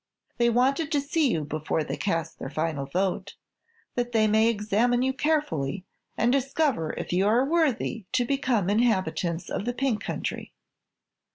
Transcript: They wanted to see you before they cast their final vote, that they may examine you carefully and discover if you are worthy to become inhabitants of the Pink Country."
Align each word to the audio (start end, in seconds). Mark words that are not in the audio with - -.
They 0.39 0.49
wanted 0.49 0.91
to 0.93 0.99
see 0.99 1.29
you 1.31 1.43
before 1.45 1.83
they 1.83 1.95
cast 1.95 2.39
their 2.39 2.49
final 2.49 2.87
vote, 2.87 3.35
that 3.93 4.13
they 4.13 4.27
may 4.27 4.49
examine 4.49 5.03
you 5.03 5.13
carefully 5.13 5.85
and 6.17 6.31
discover 6.31 6.93
if 6.93 7.13
you 7.13 7.27
are 7.27 7.45
worthy 7.45 8.05
to 8.13 8.25
become 8.25 8.67
inhabitants 8.67 9.47
of 9.47 9.63
the 9.65 9.73
Pink 9.73 10.01
Country." 10.03 10.53